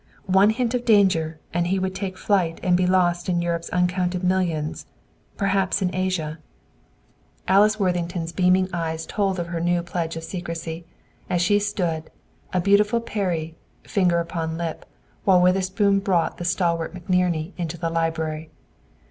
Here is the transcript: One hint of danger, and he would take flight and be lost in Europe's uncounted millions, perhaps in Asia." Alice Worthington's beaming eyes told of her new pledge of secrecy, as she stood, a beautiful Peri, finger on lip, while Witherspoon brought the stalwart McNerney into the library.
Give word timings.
One 0.25 0.49
hint 0.49 0.73
of 0.73 0.83
danger, 0.83 1.37
and 1.53 1.67
he 1.67 1.77
would 1.77 1.93
take 1.93 2.17
flight 2.17 2.59
and 2.63 2.75
be 2.75 2.87
lost 2.87 3.29
in 3.29 3.39
Europe's 3.39 3.69
uncounted 3.69 4.23
millions, 4.23 4.87
perhaps 5.37 5.79
in 5.83 5.93
Asia." 5.93 6.39
Alice 7.47 7.79
Worthington's 7.79 8.31
beaming 8.31 8.67
eyes 8.73 9.05
told 9.05 9.37
of 9.37 9.49
her 9.49 9.59
new 9.61 9.83
pledge 9.83 10.15
of 10.15 10.23
secrecy, 10.23 10.85
as 11.29 11.39
she 11.39 11.59
stood, 11.59 12.09
a 12.51 12.59
beautiful 12.59 12.99
Peri, 12.99 13.53
finger 13.83 14.25
on 14.33 14.57
lip, 14.57 14.87
while 15.23 15.39
Witherspoon 15.39 15.99
brought 15.99 16.37
the 16.39 16.45
stalwart 16.45 16.95
McNerney 16.95 17.51
into 17.55 17.77
the 17.77 17.91
library. 17.91 18.49